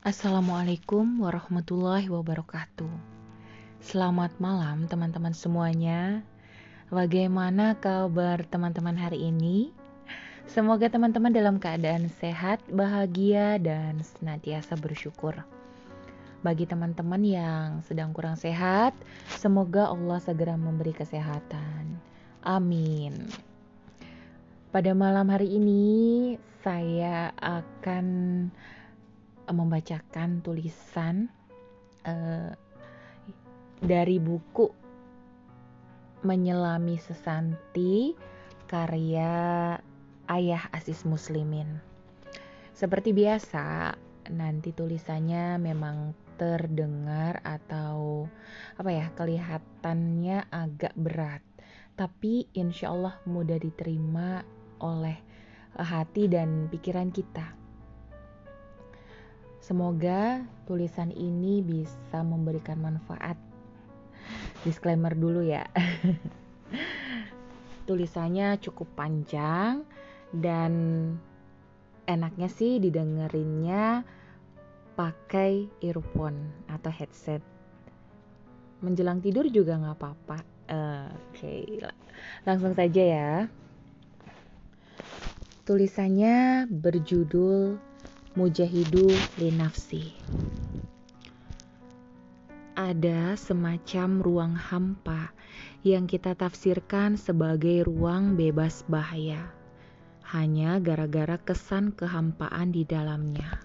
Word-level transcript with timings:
Assalamualaikum 0.00 1.20
warahmatullahi 1.20 2.08
wabarakatuh. 2.08 2.88
Selamat 3.84 4.32
malam 4.40 4.88
teman-teman 4.88 5.36
semuanya. 5.36 6.24
Bagaimana 6.88 7.76
kabar 7.76 8.40
teman-teman 8.48 8.96
hari 8.96 9.28
ini? 9.28 9.76
Semoga 10.48 10.88
teman-teman 10.88 11.36
dalam 11.36 11.60
keadaan 11.60 12.08
sehat, 12.16 12.64
bahagia, 12.72 13.60
dan 13.60 14.00
senantiasa 14.00 14.72
bersyukur. 14.80 15.36
Bagi 16.40 16.64
teman-teman 16.64 17.20
yang 17.20 17.84
sedang 17.84 18.16
kurang 18.16 18.40
sehat, 18.40 18.96
semoga 19.36 19.92
Allah 19.92 20.16
segera 20.16 20.56
memberi 20.56 20.96
kesehatan. 20.96 22.00
Amin. 22.40 23.28
Pada 24.72 24.96
malam 24.96 25.28
hari 25.28 25.60
ini, 25.60 26.40
saya 26.64 27.36
akan 27.36 28.48
membacakan 29.52 30.42
tulisan 30.42 31.28
uh, 32.06 32.50
dari 33.80 34.16
buku 34.20 34.68
Menyelami 36.20 37.00
Sesanti 37.00 38.12
karya 38.68 39.32
Ayah 40.28 40.64
Asis 40.70 41.08
Muslimin. 41.08 41.80
Seperti 42.76 43.10
biasa, 43.16 43.96
nanti 44.30 44.70
tulisannya 44.70 45.56
memang 45.56 46.12
terdengar 46.40 47.44
atau 47.44 48.24
apa 48.80 48.88
ya 48.88 49.12
kelihatannya 49.12 50.48
agak 50.48 50.96
berat, 50.96 51.44
tapi 51.96 52.48
insya 52.56 52.92
Allah 52.92 53.20
mudah 53.28 53.60
diterima 53.60 54.40
oleh 54.80 55.20
hati 55.76 56.28
dan 56.32 56.72
pikiran 56.72 57.12
kita. 57.12 57.59
Semoga 59.60 60.40
tulisan 60.64 61.12
ini 61.12 61.60
bisa 61.60 62.24
memberikan 62.24 62.80
manfaat. 62.80 63.36
Disclaimer 64.64 65.12
dulu 65.12 65.44
ya. 65.44 65.68
Tulisannya 67.88 68.56
cukup 68.64 68.88
panjang 68.96 69.84
dan 70.32 70.72
enaknya 72.08 72.48
sih 72.48 72.80
didengerinnya 72.80 74.02
pakai 74.96 75.68
earphone 75.84 76.64
atau 76.72 76.88
headset. 76.88 77.44
Menjelang 78.80 79.20
tidur 79.20 79.44
juga 79.52 79.76
nggak 79.76 79.96
apa-apa. 80.00 80.38
Uh, 80.70 81.10
Oke, 81.34 81.36
okay. 81.36 81.62
langsung 82.48 82.72
saja 82.72 83.02
ya. 83.02 83.32
Tulisannya 85.68 86.64
berjudul 86.70 87.89
Mujahidu 88.40 89.12
Linafsi 89.36 90.16
Ada 92.72 93.36
semacam 93.36 94.24
ruang 94.24 94.54
hampa 94.56 95.36
yang 95.84 96.08
kita 96.08 96.32
tafsirkan 96.32 97.20
sebagai 97.20 97.84
ruang 97.84 98.40
bebas 98.40 98.80
bahaya 98.88 99.44
hanya 100.32 100.80
gara-gara 100.80 101.36
kesan 101.36 101.92
kehampaan 101.92 102.72
di 102.72 102.88
dalamnya. 102.88 103.60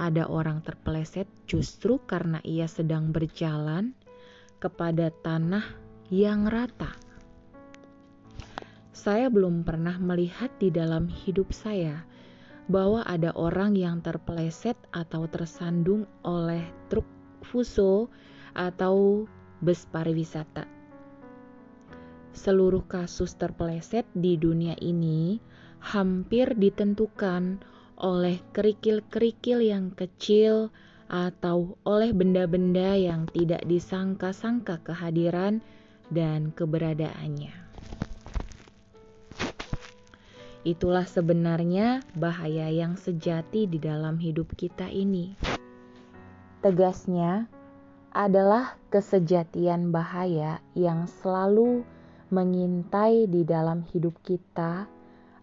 Ada 0.00 0.24
orang 0.24 0.64
terpeleset 0.64 1.28
justru 1.44 2.00
karena 2.00 2.40
ia 2.48 2.64
sedang 2.64 3.12
berjalan 3.12 3.92
kepada 4.56 5.12
tanah 5.20 5.68
yang 6.08 6.48
rata. 6.48 6.96
Saya 8.96 9.28
belum 9.28 9.68
pernah 9.68 10.00
melihat 10.00 10.48
di 10.56 10.72
dalam 10.72 11.12
hidup 11.12 11.52
saya 11.52 12.08
bahwa 12.66 13.04
ada 13.04 13.32
orang 13.36 13.76
yang 13.76 14.00
terpeleset 14.00 14.76
atau 14.92 15.28
tersandung 15.28 16.08
oleh 16.24 16.64
truk 16.88 17.04
fuso 17.44 18.08
atau 18.56 19.28
bus 19.60 19.84
pariwisata. 19.88 20.64
Seluruh 22.34 22.82
kasus 22.90 23.36
terpeleset 23.38 24.08
di 24.16 24.34
dunia 24.34 24.74
ini 24.82 25.38
hampir 25.78 26.56
ditentukan 26.56 27.62
oleh 28.00 28.42
kerikil-kerikil 28.50 29.62
yang 29.62 29.94
kecil 29.94 30.74
atau 31.06 31.78
oleh 31.86 32.10
benda-benda 32.10 32.96
yang 32.98 33.30
tidak 33.30 33.62
disangka-sangka 33.68 34.82
kehadiran 34.82 35.62
dan 36.10 36.50
keberadaannya. 36.50 37.63
Itulah 40.64 41.04
sebenarnya 41.04 42.00
bahaya 42.16 42.72
yang 42.72 42.96
sejati 42.96 43.68
di 43.68 43.76
dalam 43.76 44.16
hidup 44.16 44.56
kita 44.56 44.88
ini. 44.88 45.36
Tegasnya 46.64 47.52
adalah 48.16 48.80
kesejatian 48.88 49.92
bahaya 49.92 50.64
yang 50.72 51.04
selalu 51.20 51.84
mengintai 52.32 53.28
di 53.28 53.44
dalam 53.44 53.84
hidup 53.92 54.16
kita 54.24 54.88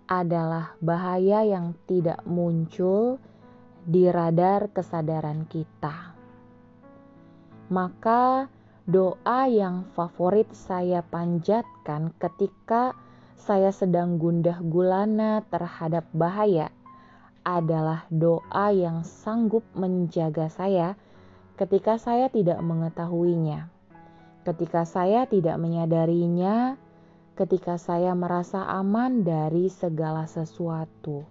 adalah 0.09 0.73
bahaya 0.81 1.45
yang 1.45 1.77
tidak 1.85 2.25
muncul 2.25 3.21
di 3.85 4.09
radar 4.09 4.73
kesadaran 4.73 5.45
kita. 5.45 6.17
Maka 7.69 8.49
doa 8.89 9.41
yang 9.45 9.85
favorit 9.93 10.49
saya 10.51 11.05
panjatkan 11.05 12.09
ketika 12.17 12.97
saya 13.41 13.73
sedang 13.73 14.21
gundah 14.21 14.61
gulana 14.61 15.41
terhadap 15.49 16.05
bahaya 16.13 16.69
adalah 17.41 18.05
doa 18.13 18.69
yang 18.69 19.01
sanggup 19.01 19.65
menjaga 19.73 20.45
saya 20.53 20.93
ketika 21.57 21.97
saya 21.97 22.29
tidak 22.29 22.61
mengetahuinya, 22.61 23.65
ketika 24.45 24.85
saya 24.85 25.25
tidak 25.25 25.57
menyadarinya, 25.57 26.77
ketika 27.33 27.81
saya 27.81 28.13
merasa 28.13 28.61
aman 28.61 29.25
dari 29.25 29.73
segala 29.73 30.29
sesuatu. 30.29 31.25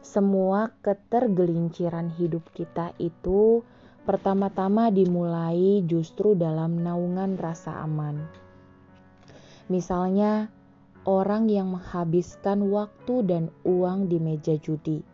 Semua 0.00 0.72
ketergelinciran 0.80 2.16
hidup 2.16 2.48
kita 2.56 2.96
itu 2.96 3.60
pertama-tama 4.08 4.88
dimulai 4.88 5.84
justru 5.84 6.32
dalam 6.32 6.80
naungan 6.80 7.36
rasa 7.36 7.84
aman 7.84 8.48
Misalnya, 9.70 10.50
orang 11.06 11.46
yang 11.46 11.70
menghabiskan 11.70 12.68
waktu 12.74 13.22
dan 13.22 13.44
uang 13.62 14.10
di 14.10 14.18
meja 14.18 14.58
judi. 14.58 15.06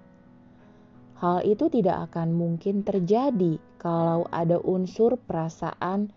Hal 1.20 1.44
itu 1.44 1.68
tidak 1.68 2.12
akan 2.12 2.32
mungkin 2.32 2.80
terjadi 2.80 3.60
kalau 3.76 4.24
ada 4.32 4.56
unsur 4.60 5.20
perasaan 5.20 6.08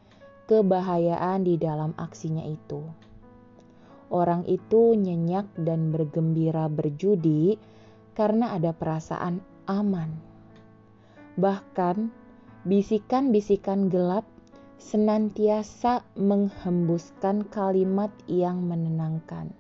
kebahayaan 0.48 1.44
di 1.44 1.60
dalam 1.60 1.92
aksinya 2.00 2.44
itu. 2.48 2.82
Orang 4.10 4.48
itu 4.50 4.98
nyenyak 4.98 5.46
dan 5.60 5.92
bergembira 5.94 6.66
berjudi 6.66 7.60
karena 8.18 8.58
ada 8.58 8.74
perasaan 8.74 9.44
aman. 9.70 10.16
Bahkan 11.38 12.10
bisikan-bisikan 12.66 13.88
gelap 13.88 14.26
senantiasa 14.80 16.08
menghembuskan 16.16 17.44
kalimat 17.52 18.16
yang 18.32 18.64
menenangkan. 18.64 19.52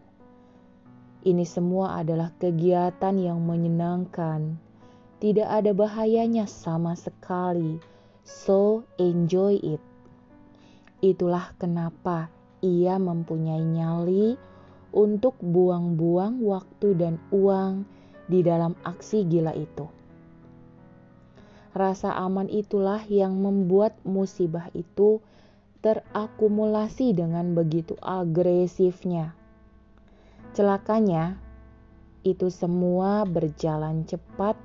Ini 1.27 1.43
semua 1.43 1.99
adalah 1.99 2.31
kegiatan 2.39 3.19
yang 3.19 3.43
menyenangkan. 3.43 4.55
Tidak 5.19 5.43
ada 5.43 5.75
bahayanya 5.75 6.47
sama 6.47 6.95
sekali. 6.95 7.83
So, 8.23 8.87
enjoy 8.95 9.59
it. 9.59 9.83
Itulah 11.03 11.51
kenapa 11.59 12.31
ia 12.63 12.95
mempunyai 12.95 13.59
nyali 13.59 14.39
untuk 14.95 15.35
buang-buang 15.43 16.39
waktu 16.39 16.95
dan 16.95 17.19
uang 17.35 17.83
di 18.31 18.39
dalam 18.39 18.71
aksi 18.87 19.27
gila 19.27 19.51
itu. 19.51 19.98
Rasa 21.69 22.17
aman 22.17 22.49
itulah 22.49 23.05
yang 23.05 23.37
membuat 23.37 23.93
musibah 24.01 24.73
itu 24.73 25.21
terakumulasi 25.85 27.13
dengan 27.13 27.53
begitu 27.53 27.93
agresifnya. 28.01 29.37
Celakanya, 30.57 31.37
itu 32.25 32.51
semua 32.51 33.23
berjalan 33.23 34.03
cepat 34.03 34.57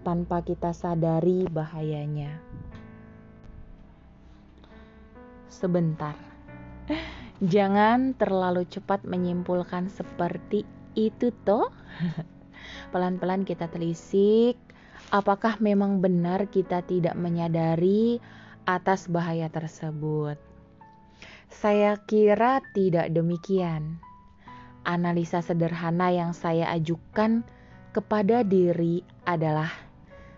tanpa 0.00 0.40
kita 0.40 0.72
sadari 0.72 1.44
bahayanya. 1.44 2.40
Sebentar, 5.52 6.16
jangan 7.44 8.16
terlalu 8.16 8.64
cepat 8.64 9.04
menyimpulkan 9.04 9.92
seperti 9.92 10.64
itu, 10.96 11.36
toh. 11.44 11.68
Pelan-pelan 12.96 13.44
kita 13.44 13.68
telisik 13.68 14.56
apakah 15.08 15.56
memang 15.64 16.04
benar 16.04 16.52
kita 16.52 16.84
tidak 16.84 17.16
menyadari 17.16 18.20
atas 18.68 19.08
bahaya 19.08 19.48
tersebut? 19.48 20.36
Saya 21.50 21.96
kira 22.04 22.60
tidak 22.76 23.10
demikian. 23.10 23.98
Analisa 24.84 25.40
sederhana 25.40 26.12
yang 26.12 26.36
saya 26.36 26.68
ajukan 26.76 27.42
kepada 27.90 28.46
diri 28.46 29.02
adalah 29.26 29.72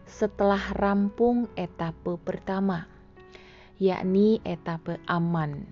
setelah 0.09 0.61
rampung 0.76 1.47
etape 1.55 2.17
pertama, 2.20 2.88
yakni 3.76 4.41
etape 4.44 4.99
aman. 5.08 5.69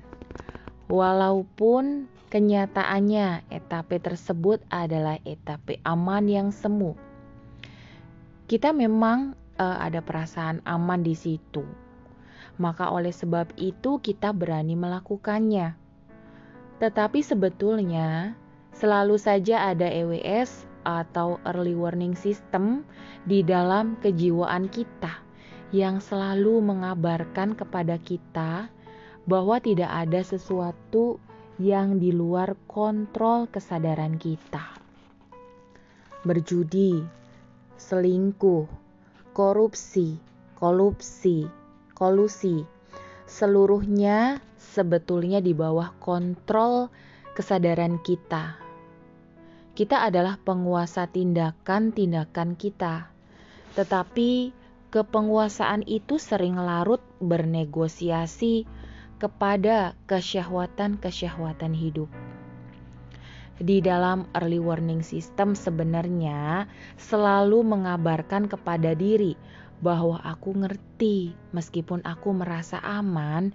Walaupun 0.90 2.06
kenyataannya 2.30 3.46
etape 3.50 3.98
tersebut 3.98 4.62
adalah 4.70 5.18
etape 5.26 5.82
aman 5.82 6.24
yang 6.30 6.48
semu. 6.54 6.94
Kita 8.50 8.74
memang 8.74 9.38
uh, 9.62 9.78
ada 9.78 10.02
perasaan 10.02 10.58
aman 10.66 11.06
di 11.06 11.14
situ. 11.14 11.62
Maka 12.58 12.90
oleh 12.90 13.14
sebab 13.14 13.54
itu 13.54 14.02
kita 14.02 14.34
berani 14.34 14.74
melakukannya. 14.74 15.78
Tetapi 16.82 17.22
sebetulnya 17.22 18.34
selalu 18.74 19.22
saja 19.22 19.70
ada 19.70 19.86
EWS 19.86 20.66
atau 20.82 21.38
early 21.46 21.78
warning 21.78 22.18
system 22.18 22.82
di 23.22 23.46
dalam 23.46 23.94
kejiwaan 24.02 24.66
kita 24.66 25.22
yang 25.70 26.02
selalu 26.02 26.58
mengabarkan 26.58 27.54
kepada 27.54 28.02
kita 28.02 28.66
bahwa 29.30 29.62
tidak 29.62 29.94
ada 29.94 30.26
sesuatu 30.26 31.22
yang 31.62 32.02
di 32.02 32.10
luar 32.10 32.58
kontrol 32.66 33.46
kesadaran 33.46 34.18
kita. 34.18 34.74
Berjudi, 36.26 37.19
selingkuh, 37.80 38.68
korupsi, 39.32 40.20
kolusi, 40.60 41.48
kolusi, 41.96 42.68
seluruhnya 43.24 44.44
sebetulnya 44.60 45.40
di 45.40 45.56
bawah 45.56 45.96
kontrol 45.96 46.92
kesadaran 47.32 47.96
kita. 48.04 48.60
Kita 49.72 50.04
adalah 50.04 50.36
penguasa 50.36 51.08
tindakan-tindakan 51.08 52.60
kita, 52.60 53.08
tetapi 53.72 54.52
kepenguasaan 54.92 55.88
itu 55.88 56.20
sering 56.20 56.60
larut 56.60 57.00
bernegosiasi 57.24 58.68
kepada 59.16 59.96
kesyahwatan-kesyahwatan 60.04 61.72
hidup 61.72 62.12
di 63.60 63.84
dalam 63.84 64.24
early 64.32 64.56
warning 64.56 65.04
system 65.04 65.52
sebenarnya 65.52 66.64
selalu 66.96 67.60
mengabarkan 67.60 68.48
kepada 68.48 68.96
diri 68.96 69.36
bahwa 69.84 70.16
aku 70.24 70.56
ngerti 70.64 71.36
meskipun 71.52 72.00
aku 72.08 72.32
merasa 72.32 72.80
aman, 72.80 73.52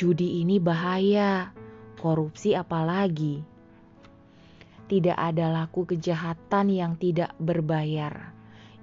judi 0.00 0.40
ini 0.40 0.56
bahaya, 0.56 1.52
korupsi 2.00 2.56
apalagi. 2.56 3.44
Tidak 4.88 5.16
ada 5.16 5.48
laku 5.52 5.88
kejahatan 5.88 6.72
yang 6.72 6.96
tidak 7.00 7.32
berbayar. 7.40 8.32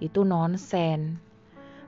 Itu 0.02 0.26
nonsen. 0.26 1.22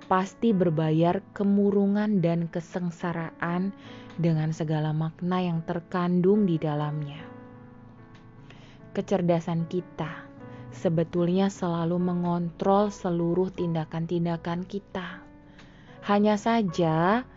Pasti 0.05 0.53
berbayar 0.53 1.23
kemurungan 1.33 2.21
dan 2.21 2.45
kesengsaraan 2.45 3.73
dengan 4.21 4.53
segala 4.53 4.93
makna 4.93 5.41
yang 5.41 5.65
terkandung 5.65 6.45
di 6.45 6.61
dalamnya 6.61 7.30
kecerdasan 8.91 9.67
kita 9.67 10.31
sebetulnya 10.71 11.51
selalu 11.51 11.99
mengontrol 11.99 12.89
seluruh 12.89 13.51
tindakan-tindakan 13.51 14.63
kita. 14.65 15.21
Hanya 16.01 16.39
saja, 16.39 17.27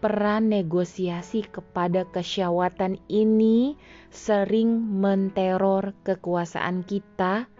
peran 0.00 0.48
negosiasi 0.48 1.44
kepada 1.44 2.08
kesyawatan 2.08 3.02
ini 3.10 3.76
sering 4.08 4.80
menteror 5.02 5.92
kekuasaan 6.06 6.86
kita 6.86 7.50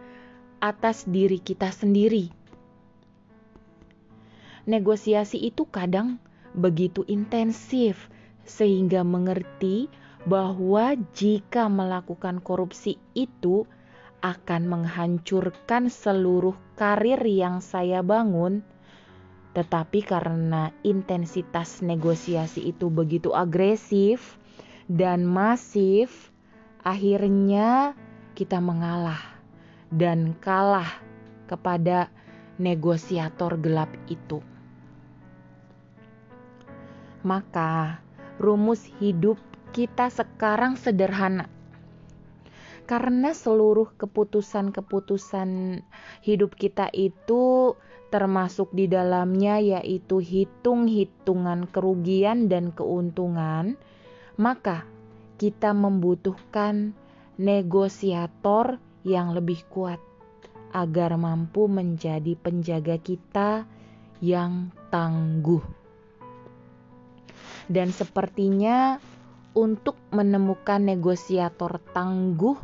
atas 0.63 1.05
diri 1.05 1.43
kita 1.43 1.69
sendiri. 1.69 2.33
Negosiasi 4.67 5.39
itu 5.47 5.69
kadang 5.69 6.19
begitu 6.57 7.05
intensif 7.07 8.09
sehingga 8.49 9.05
mengerti 9.05 9.93
bahwa 10.27 10.99
jika 11.15 11.71
melakukan 11.71 12.43
korupsi 12.43 12.99
itu 13.15 13.63
akan 14.27 14.67
menghancurkan 14.67 15.87
seluruh 15.87 16.59
karir 16.75 17.23
yang 17.23 17.63
saya 17.63 18.03
bangun, 18.03 18.67
tetapi 19.55 20.03
karena 20.03 20.75
intensitas 20.83 21.79
negosiasi 21.79 22.75
itu 22.75 22.91
begitu 22.91 23.31
agresif 23.39 24.35
dan 24.91 25.23
masif, 25.23 26.35
akhirnya 26.83 27.95
kita 28.35 28.59
mengalah 28.59 29.23
dan 29.95 30.35
kalah 30.43 30.91
kepada 31.47 32.11
negosiator 32.59 33.55
gelap 33.63 33.95
itu. 34.11 34.43
Maka, 37.23 38.03
rumus 38.39 38.87
hidup 39.01 39.39
kita 39.75 40.13
sekarang 40.13 40.79
sederhana. 40.79 41.49
Karena 42.87 43.35
seluruh 43.35 43.91
keputusan-keputusan 43.99 45.83
hidup 46.23 46.55
kita 46.55 46.87
itu 46.95 47.75
termasuk 48.15 48.71
di 48.71 48.87
dalamnya 48.87 49.59
yaitu 49.59 50.23
hitung-hitungan 50.23 51.67
kerugian 51.75 52.47
dan 52.47 52.71
keuntungan, 52.71 53.75
maka 54.39 54.87
kita 55.37 55.75
membutuhkan 55.75 56.95
negosiator 57.37 58.79
yang 59.03 59.35
lebih 59.35 59.67
kuat 59.69 59.99
agar 60.71 61.19
mampu 61.19 61.67
menjadi 61.67 62.39
penjaga 62.39 62.97
kita 63.03 63.67
yang 64.23 64.71
tangguh. 64.89 65.63
Dan 67.67 67.91
sepertinya 67.91 69.03
untuk 69.57 69.97
menemukan 70.13 70.85
negosiator 70.85 71.81
tangguh 71.97 72.61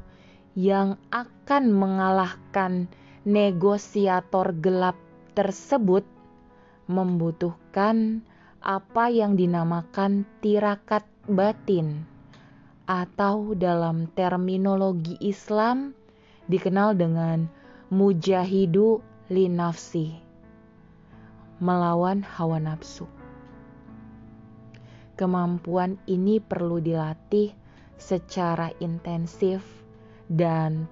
yang 0.52 1.00
akan 1.08 1.72
mengalahkan 1.72 2.92
negosiator 3.24 4.52
gelap 4.60 5.00
tersebut 5.32 6.04
membutuhkan 6.84 8.20
apa 8.60 9.08
yang 9.08 9.40
dinamakan 9.40 10.28
tirakat 10.44 11.08
batin 11.24 12.04
atau 12.84 13.56
dalam 13.56 14.12
terminologi 14.12 15.16
Islam 15.24 15.96
dikenal 16.52 16.92
dengan 16.92 17.48
mujahidu 17.88 19.00
linafsi 19.32 20.12
melawan 21.62 22.26
hawa 22.26 22.58
nafsu. 22.58 23.21
Kemampuan 25.22 26.02
ini 26.10 26.42
perlu 26.42 26.82
dilatih 26.82 27.54
secara 27.94 28.74
intensif 28.82 29.62
dan 30.26 30.90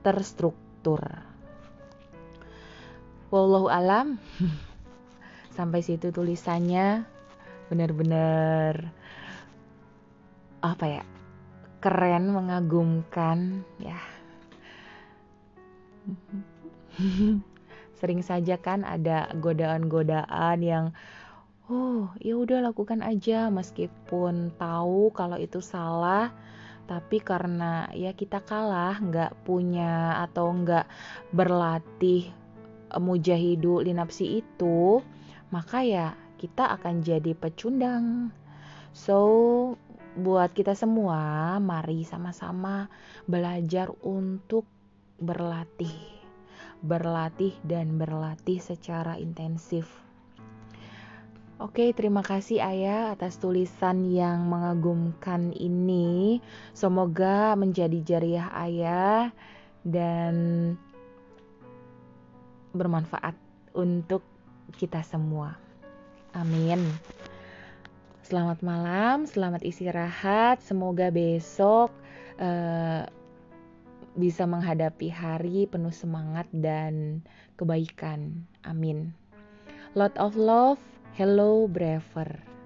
terstruktur. 0.00 1.04
Wallahu 3.28 3.68
alam. 3.68 4.16
Sampai 5.60 5.84
situ 5.84 6.08
tulisannya 6.08 7.04
benar-benar 7.68 8.88
apa 10.64 10.86
ya? 10.88 11.04
keren, 11.84 12.32
mengagumkan 12.32 13.60
ya. 13.76 14.00
Sering 18.00 18.24
saja 18.24 18.56
kan 18.56 18.88
ada 18.88 19.28
godaan-godaan 19.36 20.58
yang 20.64 20.96
oh 21.68 22.08
ya 22.24 22.32
udah 22.40 22.64
lakukan 22.72 23.04
aja 23.04 23.52
meskipun 23.52 24.56
tahu 24.56 25.12
kalau 25.12 25.36
itu 25.36 25.60
salah. 25.60 26.32
Tapi 26.88 27.20
karena 27.20 27.84
ya 27.92 28.16
kita 28.16 28.40
kalah 28.40 28.96
nggak 28.96 29.44
punya 29.44 30.24
atau 30.24 30.48
nggak 30.56 30.88
berlatih 31.36 32.32
eh, 32.88 33.00
mujahidu 33.00 33.84
linapsi 33.84 34.40
itu 34.40 35.04
maka 35.52 35.84
ya 35.84 36.16
kita 36.40 36.72
akan 36.80 37.04
jadi 37.04 37.36
pecundang. 37.36 38.32
So 38.96 39.20
buat 40.16 40.56
kita 40.56 40.72
semua 40.72 41.56
mari 41.60 42.08
sama-sama 42.08 42.88
belajar 43.28 43.92
untuk 44.00 44.64
berlatih. 45.20 45.92
Berlatih 46.80 47.52
dan 47.66 48.00
berlatih 48.00 48.62
secara 48.64 49.20
intensif 49.20 50.07
Oke, 51.58 51.90
terima 51.90 52.22
kasih 52.22 52.62
Ayah 52.62 53.18
atas 53.18 53.42
tulisan 53.42 54.06
yang 54.06 54.46
mengagumkan 54.46 55.50
ini. 55.50 56.38
Semoga 56.70 57.58
menjadi 57.58 57.98
jariah 57.98 58.46
Ayah 58.54 59.34
dan 59.82 60.34
bermanfaat 62.70 63.34
untuk 63.74 64.22
kita 64.78 65.02
semua. 65.02 65.58
Amin. 66.30 66.78
Selamat 68.22 68.62
malam, 68.62 69.26
selamat 69.26 69.66
istirahat. 69.66 70.62
Semoga 70.62 71.10
besok 71.10 71.90
uh, 72.38 73.02
bisa 74.14 74.46
menghadapi 74.46 75.10
hari 75.10 75.66
penuh 75.66 75.90
semangat 75.90 76.46
dan 76.54 77.18
kebaikan. 77.58 78.46
Amin. 78.62 79.10
Lot 79.96 80.14
of 80.20 80.38
love, 80.38 80.78
Hello 81.16 81.66
braver. 81.66 82.57